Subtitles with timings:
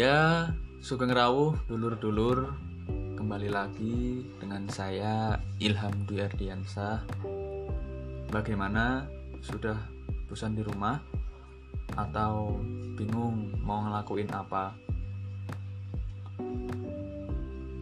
[0.00, 0.48] Ya,
[0.80, 2.56] sugeng rawuh dulur-dulur
[3.20, 7.04] Kembali lagi dengan saya Ilham Dwi Ardiansah
[8.32, 9.04] Bagaimana?
[9.44, 9.76] Sudah
[10.24, 10.96] bosan di rumah?
[12.00, 12.64] Atau
[12.96, 14.72] bingung mau ngelakuin apa?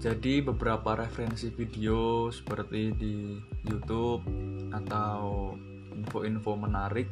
[0.02, 4.26] Jadi beberapa referensi video seperti di YouTube
[4.74, 5.54] atau
[5.94, 7.06] info-info menarik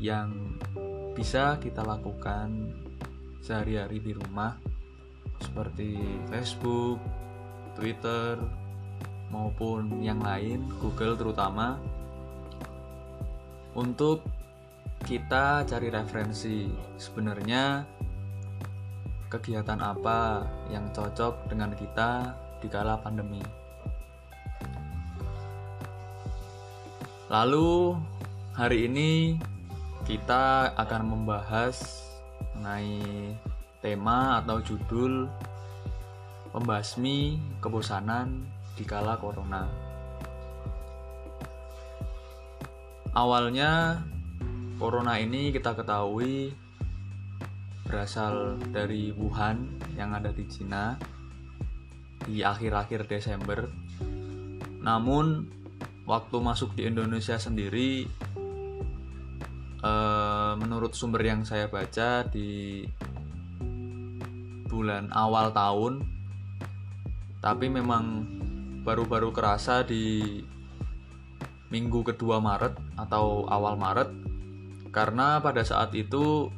[0.00, 0.56] yang
[1.12, 2.72] bisa kita lakukan
[3.42, 4.54] sehari-hari di rumah
[5.42, 5.98] seperti
[6.30, 7.02] Facebook,
[7.74, 8.38] Twitter,
[9.34, 11.80] maupun yang lain, Google terutama
[13.74, 14.22] untuk
[15.02, 16.70] kita cari referensi
[17.00, 17.82] sebenarnya
[19.32, 23.42] kegiatan apa yang cocok dengan kita di kala pandemi.
[27.32, 27.96] Lalu
[28.52, 29.40] hari ini
[30.04, 32.04] kita akan membahas
[32.62, 33.34] mengenai
[33.82, 35.26] tema atau judul
[36.54, 38.46] pembasmi kebosanan
[38.78, 39.66] di kala corona.
[43.18, 43.98] Awalnya
[44.78, 46.54] corona ini kita ketahui
[47.82, 49.66] berasal dari Wuhan
[49.98, 50.94] yang ada di Cina
[52.22, 53.66] di akhir-akhir Desember.
[54.86, 55.50] Namun
[56.06, 58.06] waktu masuk di Indonesia sendiri
[59.82, 60.21] eh,
[60.56, 62.84] menurut sumber yang saya baca di
[64.68, 66.02] bulan awal tahun
[67.42, 68.24] tapi memang
[68.86, 70.40] baru-baru kerasa di
[71.68, 74.08] minggu kedua Maret atau awal Maret
[74.92, 76.52] karena pada saat itu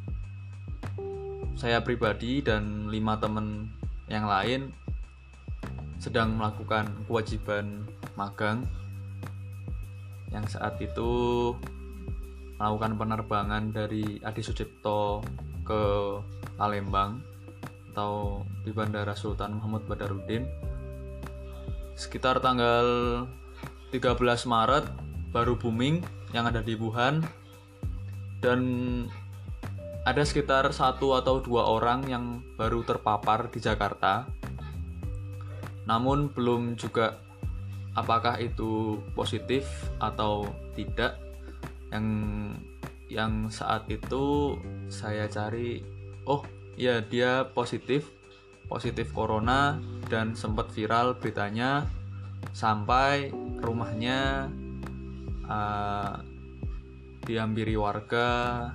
[1.54, 3.70] saya pribadi dan lima teman
[4.10, 4.74] yang lain
[6.02, 8.68] sedang melakukan kewajiban magang.
[10.28, 11.12] Yang saat itu
[12.58, 15.20] melakukan penerbangan dari Adi Sucipto
[15.66, 15.82] ke
[16.54, 17.18] Palembang
[17.94, 20.46] atau di Bandara Sultan Muhammad Badarudin
[21.94, 22.86] sekitar tanggal
[23.94, 24.18] 13
[24.50, 24.84] Maret
[25.30, 26.02] baru booming
[26.34, 27.22] yang ada di Wuhan
[28.42, 28.60] dan
[30.04, 34.28] ada sekitar satu atau dua orang yang baru terpapar di Jakarta.
[35.88, 37.16] Namun belum juga
[37.96, 39.64] apakah itu positif
[39.96, 40.44] atau
[40.76, 41.23] tidak.
[41.94, 42.06] Yang
[43.06, 44.58] yang saat itu
[44.90, 45.78] saya cari,
[46.26, 46.42] oh
[46.74, 48.10] ya dia positif,
[48.66, 49.78] positif corona
[50.10, 51.86] dan sempat viral beritanya
[52.50, 53.30] sampai
[53.62, 54.50] rumahnya
[55.46, 56.18] uh,
[57.24, 58.68] dihampiri warga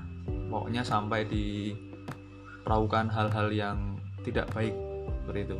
[0.49, 3.77] pokoknya sampai diperlakukan hal-hal yang
[4.25, 4.73] tidak baik
[5.21, 5.57] seperti itu.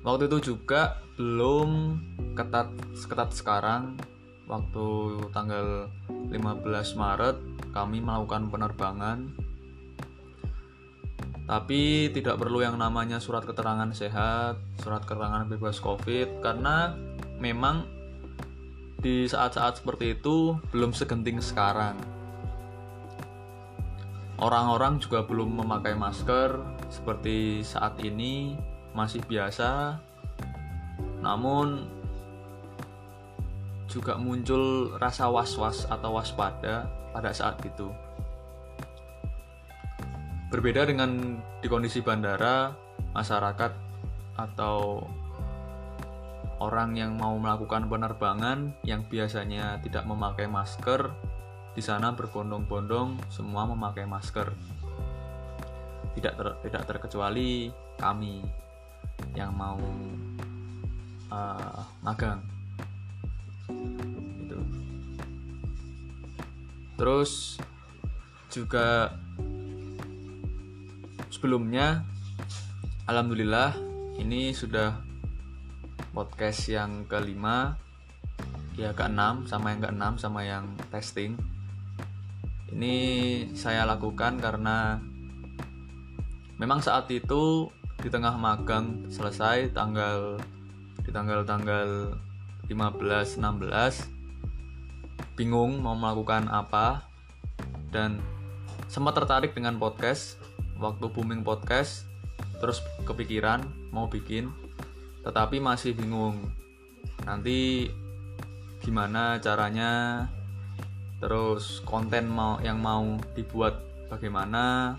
[0.00, 2.00] Waktu itu juga belum
[2.32, 4.00] ketat ketat sekarang
[4.50, 4.86] waktu
[5.30, 6.34] tanggal 15
[6.98, 7.36] Maret
[7.70, 9.30] kami melakukan penerbangan
[11.46, 16.94] tapi tidak perlu yang namanya surat keterangan sehat, surat keterangan bebas COVID karena
[17.38, 17.86] memang
[18.98, 21.98] di saat-saat seperti itu belum segenting sekarang
[24.40, 26.56] Orang-orang juga belum memakai masker
[26.88, 28.56] seperti saat ini
[28.96, 30.00] masih biasa.
[31.20, 31.84] Namun
[33.90, 37.90] juga muncul rasa was-was atau waspada pada saat itu.
[40.50, 42.74] Berbeda dengan di kondisi bandara,
[43.14, 43.74] masyarakat
[44.38, 45.04] atau
[46.62, 51.10] orang yang mau melakukan penerbangan yang biasanya tidak memakai masker
[51.70, 54.50] di sana berbondong-bondong semua memakai masker.
[56.18, 58.42] Tidak ter, tidak terkecuali kami
[59.38, 59.78] yang mau
[61.30, 62.49] uh, magang.
[67.00, 67.56] Terus
[68.52, 69.08] juga
[71.32, 72.04] sebelumnya
[73.08, 73.72] alhamdulillah
[74.20, 75.00] ini sudah
[76.12, 77.80] podcast yang kelima
[78.76, 81.40] ya keenam sama yang keenam sama yang testing.
[82.68, 82.96] Ini
[83.56, 85.00] saya lakukan karena
[86.60, 90.36] memang saat itu di tengah magang selesai tanggal
[91.00, 92.12] di tanggal-tanggal
[92.68, 94.19] 15 16
[95.40, 97.08] bingung mau melakukan apa
[97.88, 98.20] dan
[98.92, 100.36] sempat tertarik dengan podcast
[100.76, 102.04] waktu booming podcast
[102.60, 104.52] terus kepikiran mau bikin
[105.24, 106.36] tetapi masih bingung.
[107.24, 107.88] Nanti
[108.84, 110.24] gimana caranya
[111.24, 113.80] terus konten mau yang mau dibuat
[114.12, 114.96] bagaimana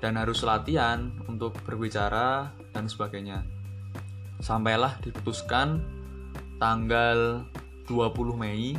[0.00, 3.44] dan harus latihan untuk berbicara dan sebagainya.
[4.40, 5.84] Sampailah diputuskan
[6.56, 7.44] tanggal
[7.86, 8.74] 20 Mei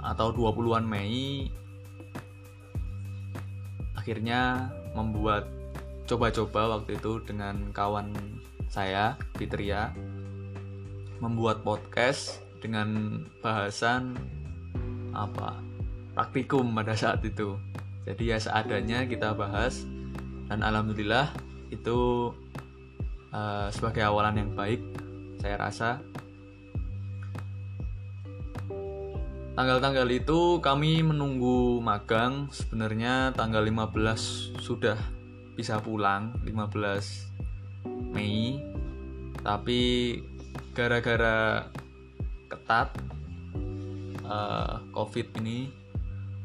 [0.00, 1.50] atau 20-an Mei
[3.98, 5.50] akhirnya membuat
[6.06, 8.14] coba-coba waktu itu dengan kawan
[8.70, 9.90] saya Fitria
[11.18, 14.14] membuat podcast dengan bahasan
[15.10, 15.58] apa?
[16.14, 17.58] Praktikum pada saat itu.
[18.06, 19.82] Jadi ya seadanya kita bahas
[20.46, 21.34] dan alhamdulillah
[21.74, 22.30] itu
[23.34, 24.78] uh, sebagai awalan yang baik
[25.42, 25.98] saya rasa
[29.56, 32.52] tanggal-tanggal itu kami menunggu magang.
[32.52, 35.00] Sebenarnya tanggal 15 sudah
[35.56, 38.60] bisa pulang 15 Mei.
[39.40, 39.80] Tapi
[40.76, 41.64] gara-gara
[42.52, 42.92] ketat
[44.28, 45.72] uh, covid ini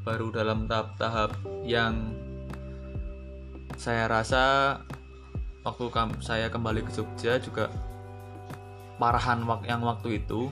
[0.07, 1.35] baru dalam tahap-tahap
[1.67, 2.15] yang
[3.75, 4.77] saya rasa
[5.67, 5.85] waktu
[6.23, 7.67] saya kembali ke Jogja juga
[8.95, 10.47] parahan yang waktu itu.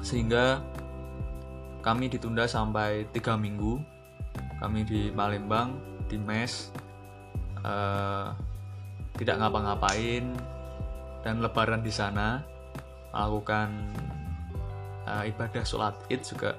[0.00, 0.75] Sehingga
[1.86, 3.78] kami ditunda sampai tiga minggu.
[4.58, 5.78] Kami di Palembang
[6.10, 6.74] di mes
[7.62, 8.34] uh,
[9.14, 10.34] tidak ngapa-ngapain
[11.22, 12.42] dan lebaran di sana
[13.14, 13.70] melakukan
[15.06, 16.58] uh, ibadah sholat id juga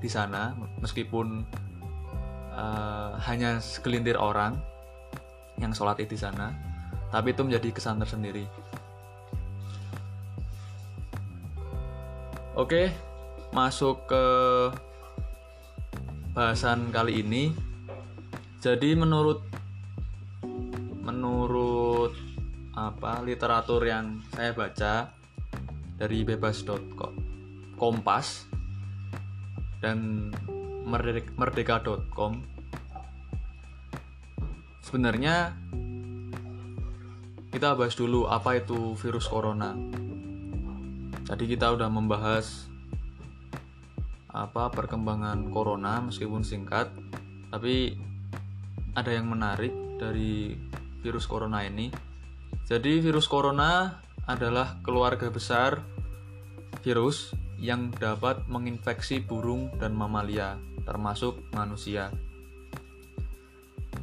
[0.00, 1.44] di sana meskipun
[2.56, 4.56] uh, hanya segelintir orang
[5.60, 6.50] yang sholat id di sana
[7.12, 8.46] tapi itu menjadi kesan tersendiri.
[12.54, 13.13] Oke
[13.54, 14.26] masuk ke
[16.34, 17.54] bahasan kali ini.
[18.58, 19.46] Jadi menurut
[21.06, 22.10] menurut
[22.74, 25.14] apa literatur yang saya baca
[25.94, 27.14] dari bebas.com
[27.78, 28.50] kompas
[29.78, 30.30] dan
[31.38, 32.42] merdeka.com
[34.82, 35.54] sebenarnya
[37.54, 39.78] kita bahas dulu apa itu virus corona.
[41.24, 42.73] Tadi kita udah membahas
[44.34, 46.90] apa perkembangan corona meskipun singkat
[47.54, 47.94] tapi
[48.98, 50.58] ada yang menarik dari
[51.06, 51.94] virus corona ini.
[52.66, 55.78] Jadi virus corona adalah keluarga besar
[56.82, 57.30] virus
[57.62, 62.10] yang dapat menginfeksi burung dan mamalia termasuk manusia.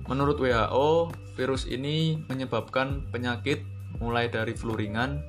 [0.08, 3.64] Menurut WHO virus ini menyebabkan penyakit
[4.00, 5.22] mulai dari flu ringan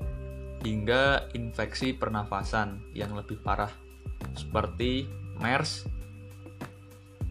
[0.62, 3.70] hingga infeksi pernafasan yang lebih parah
[4.34, 5.06] seperti
[5.40, 5.86] MERS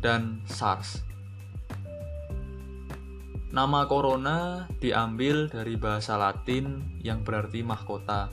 [0.02, 1.06] dan SARS.
[3.52, 8.32] Nama corona diambil dari bahasa Latin yang berarti mahkota.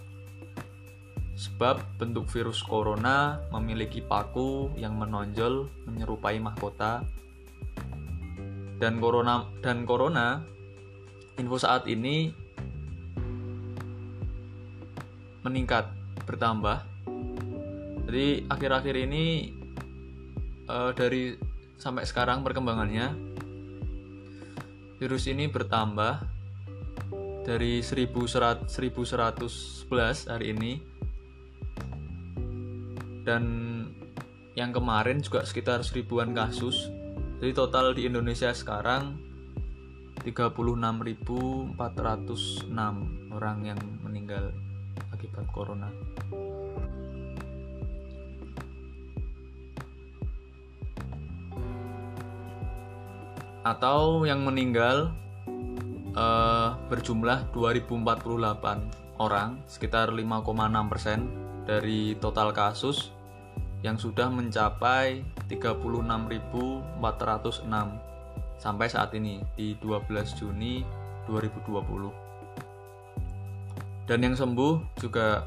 [1.34, 7.02] Sebab bentuk virus corona memiliki paku yang menonjol menyerupai mahkota.
[8.78, 10.38] Dan corona dan corona
[11.34, 12.30] info saat ini
[15.42, 15.90] meningkat
[16.26, 16.82] bertambah
[18.08, 19.52] jadi akhir-akhir ini
[20.66, 21.36] uh, dari
[21.76, 23.12] sampai sekarang perkembangannya
[24.98, 26.24] virus ini bertambah
[27.44, 30.72] dari 1100 1111 hari ini
[33.28, 33.44] dan
[34.56, 36.88] yang kemarin juga sekitar seribuan kasus
[37.38, 39.28] jadi total di Indonesia sekarang
[40.26, 41.78] 36.406
[43.30, 44.50] orang yang meninggal
[45.14, 45.86] akibat corona.
[53.66, 55.10] Atau yang meninggal
[56.14, 63.10] uh, berjumlah 2048 orang, sekitar 5,6% dari total kasus
[63.82, 66.90] yang sudah mencapai 36.406
[68.58, 70.82] sampai saat ini di 12 Juni
[71.30, 72.10] 2020.
[74.08, 75.44] Dan yang sembuh juga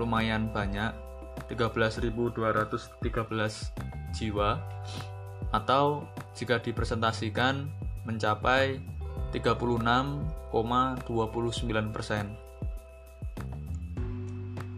[0.00, 0.90] lumayan banyak,
[1.52, 2.34] 13.213
[4.16, 4.56] jiwa
[5.54, 6.02] atau
[6.38, 7.66] jika dipresentasikan
[8.06, 8.78] mencapai
[9.34, 10.54] 36,29
[11.90, 12.30] persen.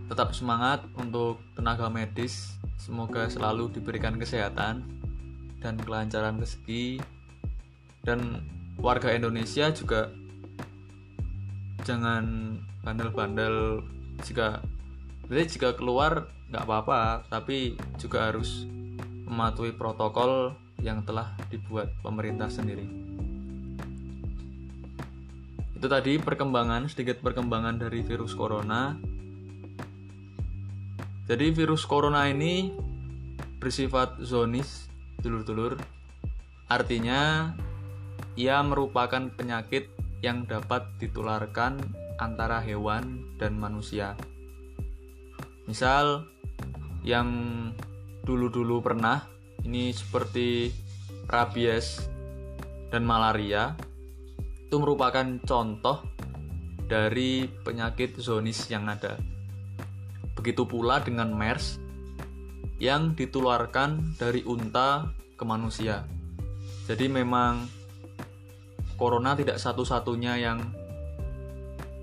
[0.09, 4.83] Tetap semangat untuk tenaga medis, semoga selalu diberikan kesehatan
[5.61, 6.99] dan kelancaran rezeki.
[8.01, 8.41] Dan
[8.81, 10.09] warga Indonesia juga
[11.85, 13.85] jangan bandel-bandel.
[14.25, 14.65] Jika
[15.31, 18.67] jadi jika keluar nggak apa-apa tapi juga harus
[19.31, 22.85] mematuhi protokol yang telah dibuat pemerintah sendiri.
[25.81, 29.01] Itu tadi perkembangan, sedikit perkembangan dari virus corona.
[31.25, 32.69] Jadi virus corona ini
[33.61, 34.93] bersifat zonis,
[35.25, 35.81] dulur-dulur.
[36.69, 37.53] Artinya
[38.37, 39.89] ia merupakan penyakit
[40.21, 41.81] yang dapat ditularkan
[42.21, 44.13] antara hewan dan manusia.
[45.65, 46.29] Misal
[47.01, 47.29] yang
[48.29, 49.25] dulu-dulu pernah
[49.65, 50.71] ini seperti
[51.31, 52.09] rabies
[52.91, 53.77] dan malaria
[54.71, 56.07] itu merupakan contoh
[56.87, 59.19] dari penyakit zoonis yang ada.
[60.35, 61.79] Begitu pula dengan MERS
[62.79, 66.07] yang ditularkan dari unta ke manusia.
[66.87, 67.67] Jadi memang
[68.99, 70.59] corona tidak satu-satunya yang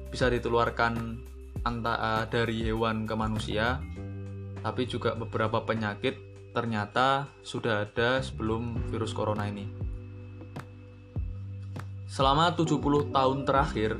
[0.08, 1.20] bisa ditularkan
[1.68, 3.84] antara dari hewan ke manusia,
[4.64, 6.27] tapi juga beberapa penyakit
[6.58, 9.70] ternyata sudah ada sebelum virus corona ini.
[12.10, 13.94] Selama 70 tahun terakhir,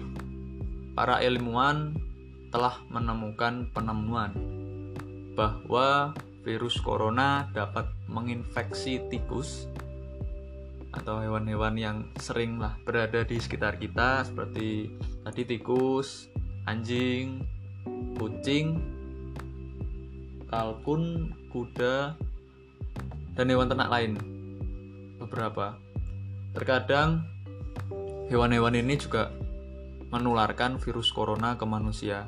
[0.98, 1.94] para ilmuwan
[2.50, 4.34] telah menemukan penemuan
[5.38, 9.70] bahwa virus corona dapat menginfeksi tikus
[10.98, 16.26] atau hewan-hewan yang sering lah berada di sekitar kita seperti tadi tikus,
[16.66, 17.46] anjing,
[18.18, 18.82] kucing,
[20.50, 22.18] kalkun, kuda,
[23.38, 24.18] dan hewan ternak lain.
[25.22, 25.78] Beberapa.
[26.58, 27.22] Terkadang
[28.34, 29.30] hewan-hewan ini juga
[30.10, 32.26] menularkan virus corona ke manusia.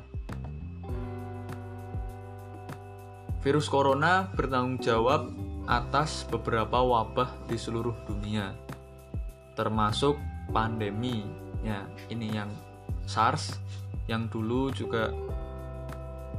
[3.42, 5.32] Virus corona bertanggung jawab
[5.66, 8.54] atas beberapa wabah di seluruh dunia,
[9.58, 10.14] termasuk
[10.54, 11.26] pandemi.
[11.60, 12.48] Ya, ini yang
[13.08, 13.60] SARS
[14.08, 15.12] yang dulu juga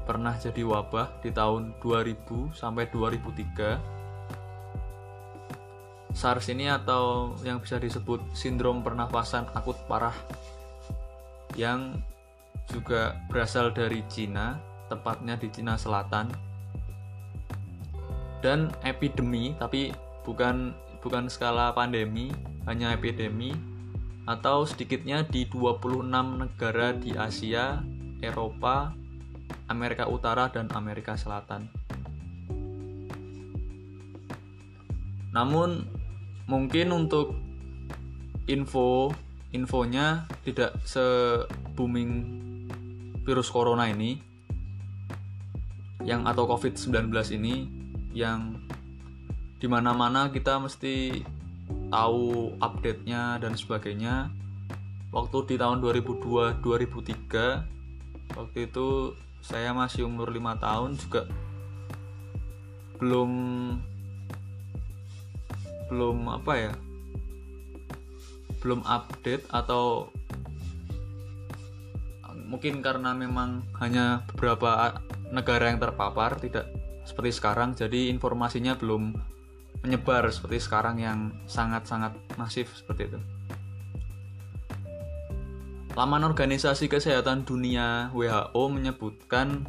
[0.05, 4.00] pernah jadi wabah di tahun 2000 sampai 2003.
[6.11, 10.15] SARS ini atau yang bisa disebut sindrom pernafasan akut parah
[11.55, 11.99] yang
[12.71, 14.55] juga berasal dari Cina,
[14.87, 16.31] tepatnya di Cina Selatan.
[18.41, 19.93] Dan epidemi, tapi
[20.25, 22.33] bukan bukan skala pandemi,
[22.65, 23.53] hanya epidemi
[24.25, 26.07] atau sedikitnya di 26
[26.41, 27.81] negara di Asia,
[28.21, 28.93] Eropa,
[29.67, 31.69] Amerika Utara dan Amerika Selatan.
[35.31, 36.00] Namun
[36.51, 37.39] mungkin untuk
[38.51, 39.15] info
[39.55, 40.99] infonya tidak se
[41.79, 42.11] booming
[43.23, 44.19] virus corona ini
[46.03, 47.07] yang atau COVID-19
[47.39, 47.55] ini
[48.11, 48.59] yang
[49.61, 51.23] di mana-mana kita mesti
[51.93, 54.33] tahu update-nya dan sebagainya.
[55.11, 61.27] Waktu di tahun 2002 2003 waktu itu saya masih umur 5 tahun juga
[62.97, 63.31] belum
[65.91, 66.73] belum apa ya
[68.63, 70.07] belum update atau
[72.47, 74.95] mungkin karena memang hanya beberapa
[75.35, 76.71] negara yang terpapar tidak
[77.03, 79.15] seperti sekarang jadi informasinya belum
[79.81, 83.19] menyebar seperti sekarang yang sangat-sangat masif seperti itu.
[85.97, 89.67] Laman Organisasi Kesehatan Dunia WHO menyebutkan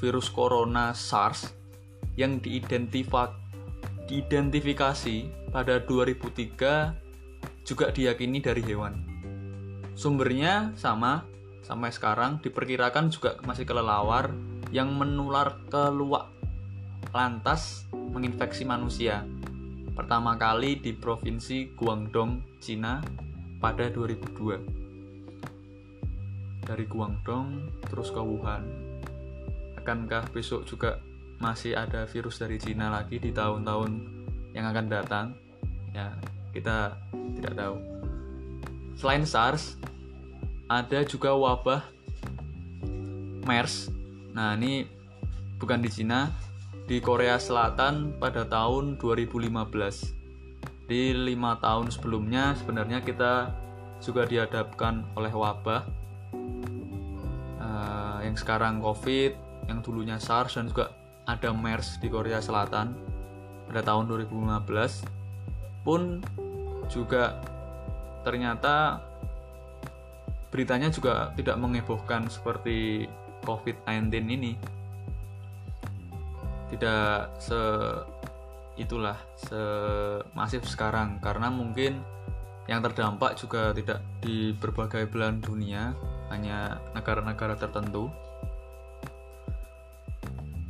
[0.00, 1.52] virus corona SARS
[2.16, 3.43] yang diidentifikasi
[5.54, 6.92] pada 2003
[7.64, 8.92] juga diyakini dari hewan.
[9.94, 11.22] Sumbernya sama,
[11.64, 14.34] sampai sekarang diperkirakan juga masih kelelawar
[14.74, 16.34] yang menular ke luak
[17.14, 19.22] lantas menginfeksi manusia.
[19.94, 22.98] Pertama kali di provinsi Guangdong, Cina
[23.62, 26.66] pada 2002.
[26.66, 28.66] Dari Guangdong terus ke Wuhan.
[29.78, 30.98] Akankah besok juga
[31.38, 33.90] masih ada virus dari Cina lagi di tahun-tahun
[34.54, 35.26] yang akan datang?
[35.94, 36.14] Ya,
[36.54, 36.98] kita
[37.38, 37.76] tidak tahu.
[38.94, 39.74] Selain SARS,
[40.70, 41.82] ada juga wabah
[43.44, 43.90] MERS.
[44.32, 44.88] Nah, ini
[45.60, 46.32] bukan di Cina,
[46.84, 50.14] di Korea Selatan pada tahun 2015.
[50.84, 53.56] Di lima tahun sebelumnya sebenarnya kita
[54.04, 55.82] juga dihadapkan oleh wabah
[57.56, 59.32] uh, yang sekarang COVID,
[59.68, 60.92] yang dulunya SARS dan juga
[61.24, 62.92] ada MERS di Korea Selatan
[63.68, 66.20] pada tahun 2015 pun
[66.88, 67.40] juga
[68.24, 69.00] ternyata
[70.54, 73.08] beritanya juga tidak mengebohkan seperti
[73.44, 74.52] COVID-19 ini.
[76.70, 77.60] Tidak se
[78.74, 82.02] itulah semasif sekarang karena mungkin
[82.64, 85.92] yang terdampak juga tidak di berbagai belahan dunia,
[86.32, 88.08] hanya negara-negara tertentu.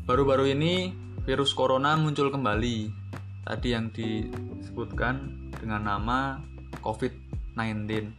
[0.04, 0.92] Baru-baru ini
[1.24, 2.92] virus corona muncul kembali.
[3.40, 6.44] Tadi yang disebutkan dengan nama
[6.84, 8.12] COVID-19.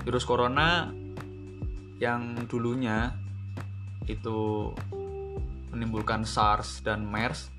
[0.00, 0.88] Virus corona
[2.00, 3.12] yang dulunya
[4.08, 4.72] itu
[5.68, 7.52] menimbulkan SARS dan MERS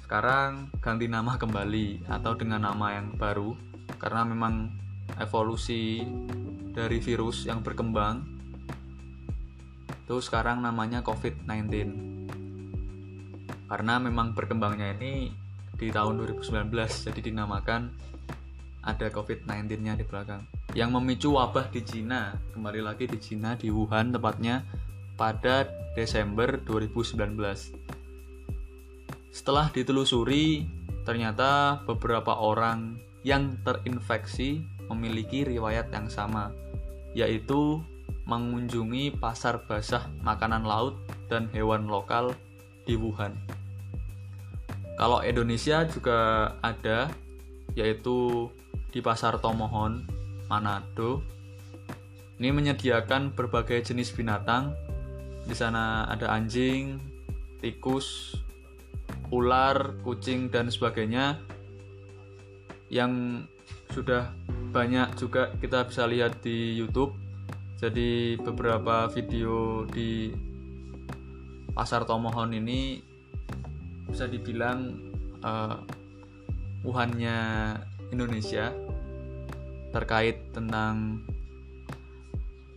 [0.00, 3.52] sekarang ganti nama kembali atau dengan nama yang baru
[4.00, 4.72] karena memang
[5.20, 6.00] evolusi
[6.72, 8.24] dari virus yang berkembang
[9.84, 12.09] itu sekarang namanya COVID-19
[13.70, 15.30] karena memang berkembangnya ini
[15.78, 16.74] di tahun 2019
[17.06, 17.94] jadi dinamakan
[18.82, 20.42] ada COVID-19-nya di belakang.
[20.74, 24.66] Yang memicu wabah di Cina, kembali lagi di Cina di Wuhan tepatnya
[25.14, 27.70] pada Desember 2019.
[29.30, 30.66] Setelah ditelusuri,
[31.06, 36.50] ternyata beberapa orang yang terinfeksi memiliki riwayat yang sama,
[37.14, 37.84] yaitu
[38.26, 40.98] mengunjungi pasar basah makanan laut
[41.28, 42.34] dan hewan lokal
[42.88, 43.59] di Wuhan.
[45.00, 47.08] Kalau Indonesia juga ada,
[47.72, 48.52] yaitu
[48.92, 50.04] di Pasar Tomohon,
[50.44, 51.24] Manado.
[52.36, 54.76] Ini menyediakan berbagai jenis binatang.
[55.48, 57.00] Di sana ada anjing,
[57.64, 58.36] tikus,
[59.32, 61.40] ular, kucing, dan sebagainya
[62.92, 63.40] yang
[63.96, 64.36] sudah
[64.68, 67.16] banyak juga kita bisa lihat di YouTube.
[67.80, 70.28] Jadi beberapa video di
[71.72, 73.08] pasar Tomohon ini
[74.10, 74.98] bisa dibilang
[75.46, 75.78] uh,
[76.82, 77.38] Wuhannya
[78.10, 78.74] Indonesia
[79.94, 81.22] terkait tentang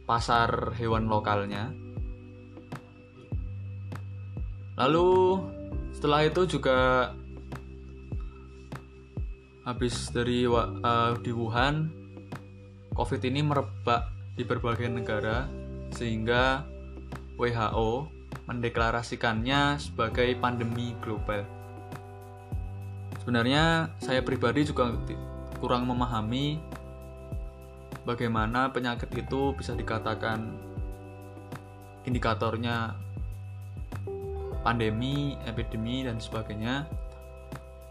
[0.06, 1.74] pasar hewan lokalnya.
[4.78, 5.40] Lalu
[5.94, 7.14] setelah itu juga
[9.64, 11.88] habis dari uh, di Wuhan,
[12.94, 15.48] COVID ini merebak di berbagai negara
[15.94, 16.66] sehingga
[17.38, 18.13] WHO
[18.48, 21.48] mendeklarasikannya sebagai pandemi global.
[23.24, 24.92] Sebenarnya saya pribadi juga
[25.64, 26.60] kurang memahami
[28.04, 30.60] bagaimana penyakit itu bisa dikatakan
[32.04, 33.00] indikatornya
[34.64, 36.84] pandemi, epidemi dan sebagainya.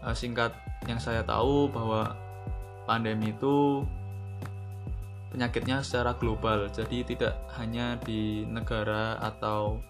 [0.05, 0.53] Eh, singkat
[0.85, 2.13] yang saya tahu bahwa
[2.85, 3.81] pandemi itu
[5.33, 9.81] penyakitnya secara global, jadi tidak hanya di negara atau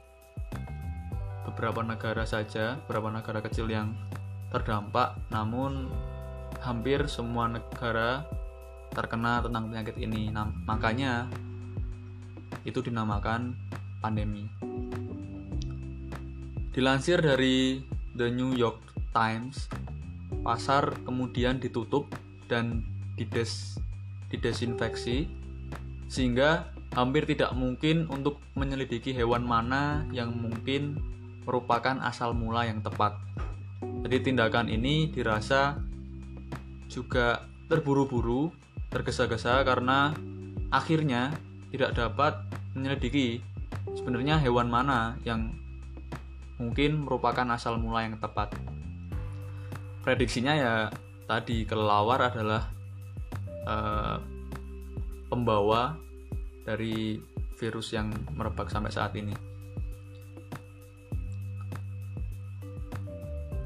[1.45, 3.95] beberapa negara saja, beberapa negara kecil yang
[4.51, 5.89] terdampak, namun
[6.61, 8.23] hampir semua negara
[8.93, 10.29] terkena tentang penyakit ini.
[10.29, 11.27] Nah, makanya
[12.63, 13.57] itu dinamakan
[13.99, 14.47] pandemi.
[16.73, 17.83] Dilansir dari
[18.17, 18.81] The New York
[19.13, 19.69] Times,
[20.41, 22.09] pasar kemudian ditutup
[22.49, 22.85] dan
[23.17, 23.77] dides
[24.33, 25.29] didesinfeksi
[26.09, 30.97] sehingga hampir tidak mungkin untuk menyelidiki hewan mana yang mungkin
[31.43, 33.19] merupakan asal mula yang tepat.
[34.03, 35.79] Jadi tindakan ini dirasa
[36.91, 38.51] juga terburu-buru,
[38.91, 40.11] tergesa-gesa karena
[40.69, 41.31] akhirnya
[41.71, 42.33] tidak dapat
[42.77, 43.41] menyelidiki
[43.97, 45.53] sebenarnya hewan mana yang
[46.61, 48.53] mungkin merupakan asal mula yang tepat.
[50.03, 50.73] Prediksinya ya
[51.25, 52.61] tadi kelelawar adalah
[53.65, 54.17] uh,
[55.31, 55.95] pembawa
[56.63, 57.17] dari
[57.57, 59.33] virus yang merebak sampai saat ini.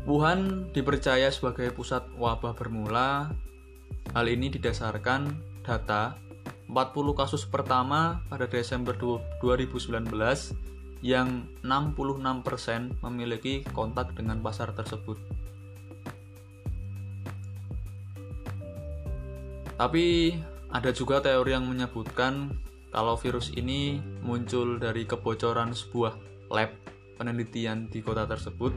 [0.07, 3.27] Wuhan dipercaya sebagai pusat wabah bermula.
[4.15, 5.35] Hal ini didasarkan
[5.67, 6.15] data
[6.71, 10.07] 40 kasus pertama pada Desember 2019
[11.03, 15.19] yang 66% memiliki kontak dengan pasar tersebut.
[19.75, 20.39] Tapi
[20.71, 22.55] ada juga teori yang menyebutkan
[22.95, 26.15] kalau virus ini muncul dari kebocoran sebuah
[26.47, 26.71] lab
[27.19, 28.71] penelitian di kota tersebut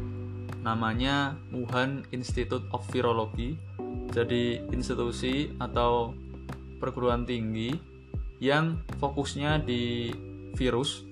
[0.61, 3.57] namanya Wuhan Institute of Virology.
[4.11, 6.12] Jadi institusi atau
[6.83, 7.73] perguruan tinggi
[8.42, 10.12] yang fokusnya di
[10.57, 11.07] virus.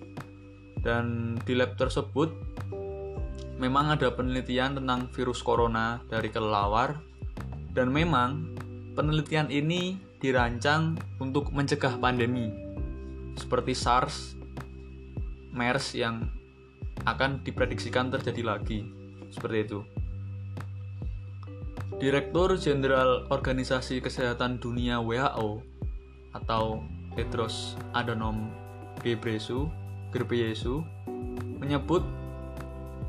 [0.79, 2.31] Dan di lab tersebut
[3.59, 6.99] memang ada penelitian tentang virus corona dari kelelawar.
[7.73, 8.57] Dan memang
[8.99, 12.51] penelitian ini dirancang untuk mencegah pandemi
[13.39, 14.35] seperti SARS,
[15.55, 16.27] MERS yang
[17.07, 18.98] akan diprediksikan terjadi lagi
[19.33, 19.81] seperti itu.
[21.99, 25.65] Direktur Jenderal Organisasi Kesehatan Dunia WHO
[26.31, 26.85] atau
[27.19, 28.55] Tedros Adhanom
[29.03, 29.67] Ghebreyesus
[31.59, 32.07] menyebut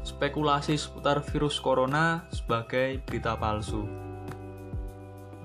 [0.01, 3.85] spekulasi seputar virus corona sebagai berita palsu.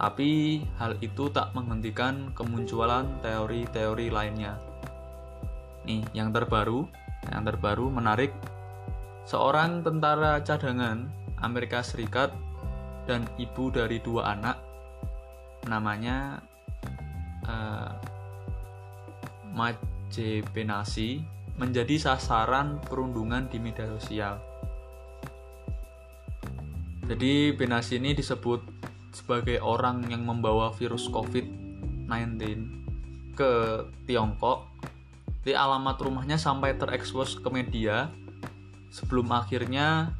[0.01, 4.59] Tapi hal itu tak menghentikan kemunculan teori-teori lainnya.
[5.85, 6.89] Nih, yang terbaru,
[7.31, 8.33] yang terbaru menarik
[9.25, 11.09] seorang tentara cadangan
[11.41, 12.33] Amerika Serikat
[13.09, 14.57] dan ibu dari dua anak
[15.69, 16.41] namanya
[17.49, 17.93] uh,
[19.53, 21.25] Maje Penasi
[21.57, 24.43] menjadi sasaran perundungan di media sosial.
[27.05, 28.65] Jadi Benasi ini disebut
[29.15, 32.41] sebagai orang yang membawa virus COVID-19
[33.39, 33.53] ke
[34.09, 34.67] Tiongkok.
[35.45, 38.09] Di alamat rumahnya sampai terekspos ke media
[38.95, 40.15] sebelum akhirnya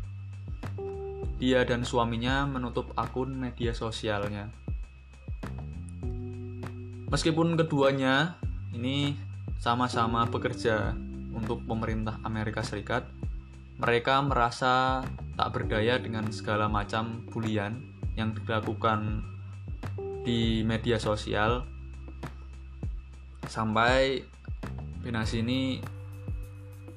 [1.39, 4.51] dia dan suaminya menutup akun media sosialnya.
[7.07, 8.35] Meskipun keduanya
[8.75, 9.15] ini
[9.63, 10.91] sama-sama bekerja
[11.31, 13.07] untuk pemerintah Amerika Serikat,
[13.79, 15.07] mereka merasa
[15.39, 17.79] tak berdaya dengan segala macam bulian
[18.19, 19.23] yang dilakukan
[20.27, 21.63] di media sosial
[23.47, 24.27] sampai
[25.05, 25.85] Binasi ini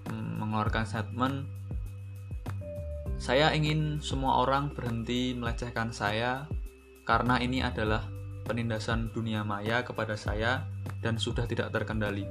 [0.07, 1.56] mm, mengeluarkan statement
[3.17, 6.45] saya ingin semua orang berhenti melecehkan saya
[7.03, 8.05] karena ini adalah
[8.45, 10.63] penindasan dunia maya kepada saya
[11.01, 12.23] dan sudah tidak terkendali.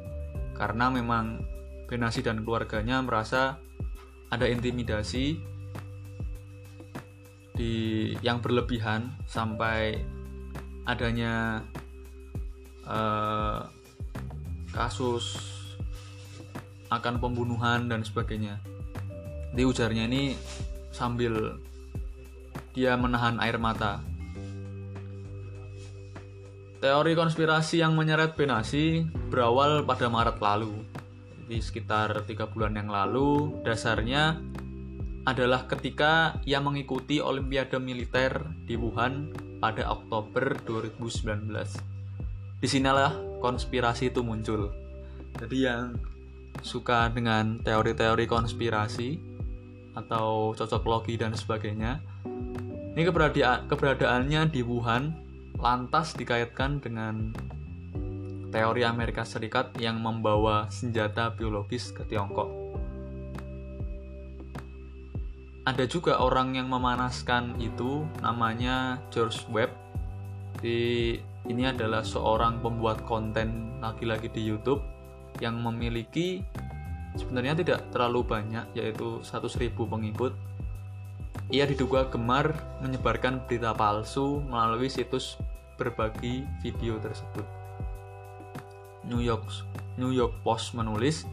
[0.56, 1.44] Karena memang
[1.86, 3.62] Benasi dan keluarganya merasa
[4.26, 5.38] ada intimidasi
[7.54, 7.74] di
[8.26, 10.02] yang berlebihan sampai
[10.82, 11.62] adanya
[12.90, 13.70] uh,
[14.74, 15.38] kasus
[16.90, 18.58] akan pembunuhan dan sebagainya.
[19.54, 20.34] Di ujarnya ini
[20.96, 21.60] sambil
[22.72, 24.00] dia menahan air mata
[26.76, 30.84] Teori konspirasi yang menyeret Benasi berawal pada Maret lalu.
[31.40, 34.36] Jadi sekitar tiga bulan yang lalu, dasarnya
[35.24, 42.60] adalah ketika ia mengikuti Olimpiade Militer di Wuhan pada Oktober 2019.
[42.60, 44.68] Di sinilah konspirasi itu muncul.
[45.40, 45.96] Jadi yang
[46.60, 49.35] suka dengan teori-teori konspirasi
[49.96, 51.98] atau cocok logi dan sebagainya,
[52.92, 53.02] ini
[53.68, 55.16] keberadaannya di Wuhan
[55.56, 57.32] lantas dikaitkan dengan
[58.52, 62.48] teori Amerika Serikat yang membawa senjata biologis ke Tiongkok.
[65.66, 69.74] Ada juga orang yang memanaskan itu namanya George Webb.
[70.62, 71.18] Di,
[71.50, 74.80] ini adalah seorang pembuat konten lagi-lagi di YouTube
[75.42, 76.40] yang memiliki
[77.16, 80.32] sebenarnya tidak terlalu banyak yaitu 100.000 pengikut
[81.52, 82.50] ia diduga gemar
[82.82, 85.38] menyebarkan berita palsu melalui situs
[85.78, 87.44] berbagi video tersebut.
[89.06, 89.46] New York
[89.96, 91.24] New York Post menulis,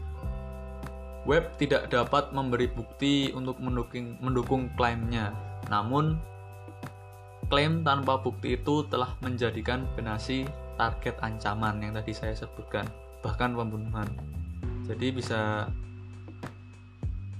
[1.24, 5.32] Web tidak dapat memberi bukti untuk mendukung, mendukung klaimnya.
[5.72, 6.20] Namun,
[7.48, 10.44] klaim tanpa bukti itu telah menjadikan Benasi
[10.76, 12.84] target ancaman yang tadi saya sebutkan,
[13.24, 14.04] bahkan pembunuhan.
[14.84, 15.72] Jadi bisa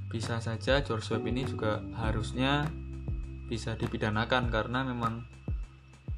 [0.09, 2.71] bisa saja George Webb ini juga harusnya
[3.51, 5.27] bisa dipidanakan karena memang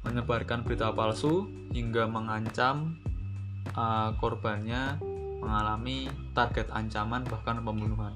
[0.05, 2.95] menyebarkan berita palsu hingga mengancam
[3.75, 4.95] uh, korbannya
[5.43, 8.15] mengalami target ancaman bahkan pembunuhan.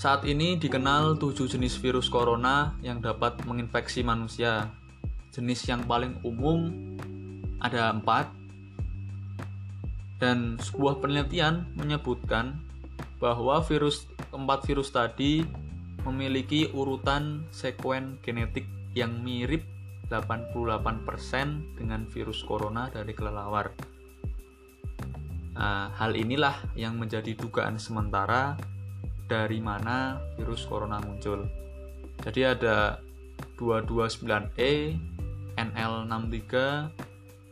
[0.00, 4.72] Saat ini dikenal tujuh jenis virus corona yang dapat menginfeksi manusia.
[5.30, 6.89] Jenis yang paling umum
[7.60, 8.28] ada empat,
[10.20, 12.60] dan sebuah penelitian menyebutkan
[13.20, 15.44] bahwa virus keempat virus tadi
[16.04, 18.64] memiliki urutan sekuen genetik
[18.96, 19.64] yang mirip
[20.10, 23.70] 88% dengan virus corona dari kelelawar.
[25.54, 28.56] Nah, hal inilah yang menjadi dugaan sementara
[29.28, 31.46] dari mana virus corona muncul.
[32.24, 32.98] Jadi ada
[33.60, 34.96] 229E,
[35.54, 36.52] NL63,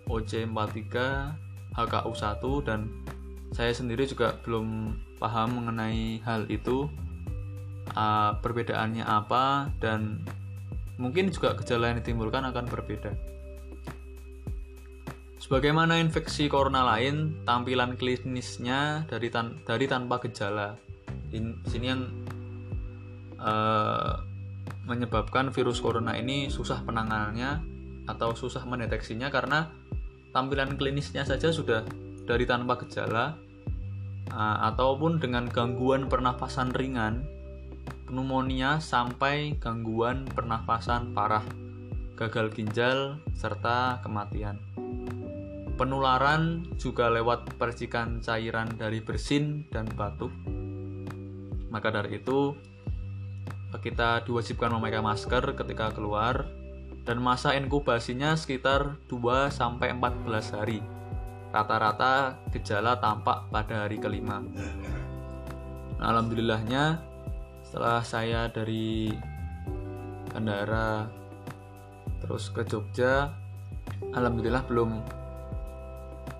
[0.08, 0.96] OC43,
[1.76, 2.88] HKU1 dan
[3.52, 6.88] saya sendiri juga belum paham mengenai hal itu
[7.96, 10.20] uh, perbedaannya apa dan
[11.00, 13.12] mungkin juga gejala yang ditimbulkan akan berbeda.
[15.38, 20.76] Sebagaimana infeksi corona lain, tampilan klinisnya dari tan dari tanpa gejala.
[21.32, 22.04] Di sini yang
[23.40, 24.12] uh,
[24.84, 27.64] menyebabkan virus corona ini susah penanganannya
[28.08, 29.68] atau susah mendeteksinya karena
[30.32, 31.84] tampilan klinisnya saja sudah
[32.28, 33.36] dari tanpa gejala
[34.32, 37.24] uh, ataupun dengan gangguan pernafasan ringan,
[38.08, 41.44] pneumonia sampai gangguan pernafasan parah,
[42.16, 44.60] gagal ginjal serta kematian.
[45.78, 50.34] Penularan juga lewat percikan cairan dari bersin dan batuk.
[51.70, 52.58] Maka dari itu,
[53.78, 56.50] kita diwajibkan memakai masker ketika keluar
[57.08, 60.84] dan masa inkubasinya sekitar 2 sampai 14 hari.
[61.48, 64.44] Rata-rata gejala tampak pada hari kelima.
[65.96, 67.00] Nah, alhamdulillahnya
[67.64, 69.08] setelah saya dari
[70.28, 71.08] bandara
[72.20, 73.32] terus ke Jogja,
[74.12, 75.00] alhamdulillah belum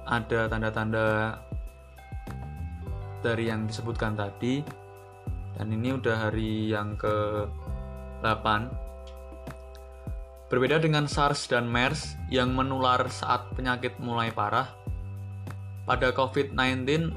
[0.05, 1.41] ada tanda-tanda
[3.25, 4.61] dari yang disebutkan tadi
[5.57, 7.49] dan ini udah hari yang ke
[8.21, 8.88] 8
[10.49, 14.73] Berbeda dengan SARS dan MERS yang menular saat penyakit mulai parah,
[15.85, 17.13] pada COVID-19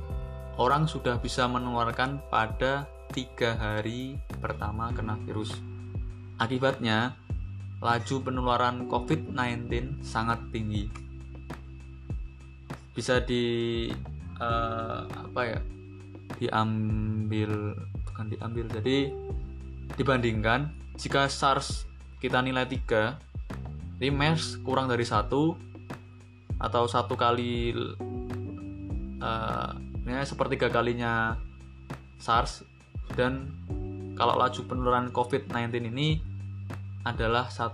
[0.59, 5.55] orang sudah bisa menularkan pada tiga hari pertama kena virus.
[6.43, 7.15] Akibatnya,
[7.79, 10.91] laju penularan COVID-19 sangat tinggi.
[12.91, 13.87] Bisa di
[14.43, 15.59] uh, apa ya?
[16.35, 17.79] diambil
[18.11, 18.65] bukan diambil.
[18.75, 19.07] Jadi
[19.95, 20.67] dibandingkan
[20.99, 21.90] jika SARS
[22.21, 25.57] kita nilai 3 ini MERS kurang dari satu
[26.61, 27.73] atau satu kali
[29.17, 29.69] uh,
[30.05, 31.33] ya, sepertiga kalinya
[32.21, 32.61] SARS
[33.17, 33.49] dan
[34.13, 36.21] kalau laju penularan COVID-19 ini
[37.01, 37.73] adalah 1,4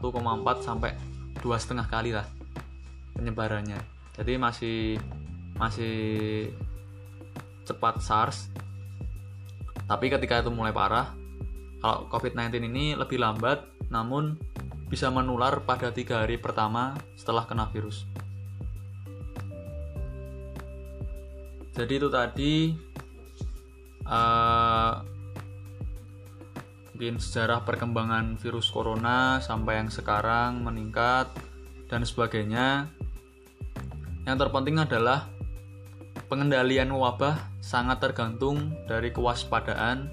[0.64, 0.96] sampai
[1.44, 2.24] dua setengah kali lah
[3.20, 3.76] penyebarannya.
[4.16, 4.80] Jadi masih
[5.60, 5.96] masih
[7.68, 8.48] cepat SARS.
[9.88, 11.12] Tapi ketika itu mulai parah,
[11.84, 14.40] kalau COVID-19 ini lebih lambat, namun
[14.88, 18.08] bisa menular pada tiga hari pertama setelah kena virus.
[21.78, 22.54] Jadi itu tadi
[24.10, 24.94] uh,
[26.98, 31.30] mungkin sejarah perkembangan virus corona sampai yang sekarang meningkat
[31.86, 32.90] dan sebagainya.
[34.26, 35.30] Yang terpenting adalah
[36.26, 40.10] pengendalian wabah sangat tergantung dari kewaspadaan,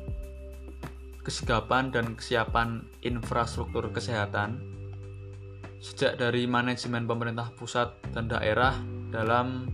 [1.24, 4.60] kesigapan dan kesiapan infrastruktur kesehatan
[5.84, 8.72] sejak dari manajemen pemerintah pusat dan daerah
[9.12, 9.68] dalam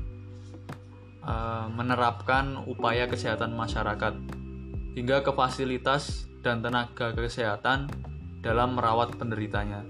[1.22, 4.14] uh, menerapkan upaya kesehatan masyarakat
[4.98, 7.86] hingga ke fasilitas dan tenaga kesehatan
[8.42, 9.86] dalam merawat penderitanya.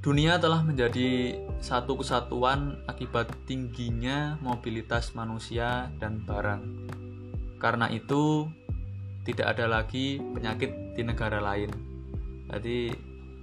[0.00, 6.62] Dunia telah menjadi satu kesatuan akibat tingginya mobilitas manusia dan barang.
[7.60, 8.48] Karena itu,
[9.24, 11.70] tidak ada lagi penyakit di negara lain.
[12.50, 12.78] Jadi,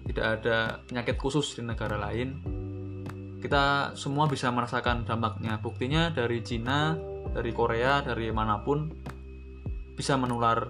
[0.08, 2.40] tidak ada penyakit khusus di negara lain.
[3.38, 5.60] Kita semua bisa merasakan dampaknya.
[5.62, 6.98] Buktinya dari Cina,
[7.32, 8.90] dari Korea, dari mana pun
[9.94, 10.68] bisa menular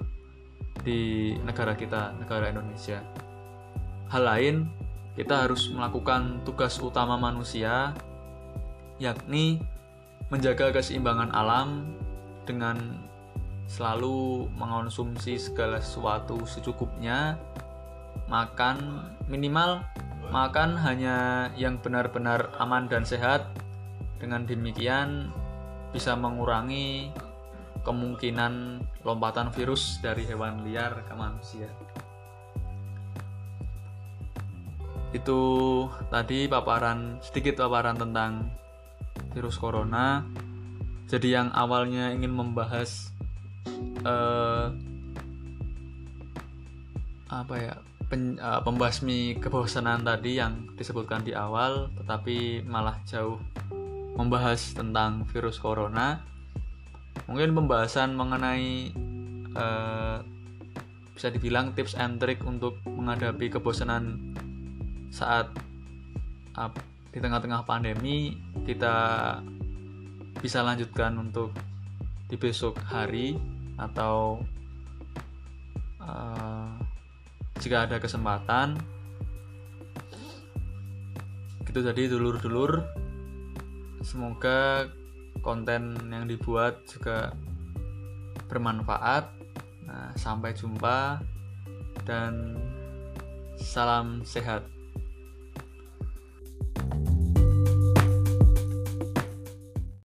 [0.81, 3.03] di negara kita, negara Indonesia.
[4.07, 4.55] Hal lain,
[5.17, 7.91] kita harus melakukan tugas utama manusia,
[9.01, 9.59] yakni
[10.29, 11.97] menjaga keseimbangan alam
[12.47, 13.07] dengan
[13.67, 17.36] selalu mengonsumsi segala sesuatu secukupnya,
[18.32, 19.84] makan minimal
[20.32, 23.47] makan hanya yang benar-benar aman dan sehat.
[24.17, 25.30] Dengan demikian
[25.93, 27.13] bisa mengurangi
[27.86, 31.69] kemungkinan lompatan virus dari hewan liar ke manusia.
[35.13, 35.39] Itu
[36.10, 38.51] tadi paparan sedikit paparan tentang
[39.32, 40.25] virus corona.
[41.08, 43.15] Jadi yang awalnya ingin membahas
[44.03, 44.71] uh,
[47.27, 47.75] apa ya
[48.08, 53.39] pen, uh, pembasmi kebosanan tadi yang disebutkan di awal, tetapi malah jauh
[54.15, 56.23] membahas tentang virus corona.
[57.27, 58.95] Mungkin pembahasan mengenai
[59.53, 60.23] uh,
[61.12, 64.34] bisa dibilang tips and trick untuk menghadapi kebosanan
[65.12, 65.51] saat
[66.56, 66.71] uh,
[67.12, 68.95] di tengah-tengah pandemi kita
[70.38, 71.49] bisa lanjutkan untuk
[72.30, 74.41] di besok hari atau
[76.01, 76.69] uh,
[77.61, 78.77] jika ada kesempatan
[81.69, 82.81] gitu jadi dulur-dulur
[84.01, 84.89] semoga
[85.41, 87.31] konten yang dibuat juga
[88.47, 89.25] bermanfaat.
[89.87, 91.19] Nah, sampai jumpa
[92.03, 92.55] dan
[93.59, 94.63] salam sehat.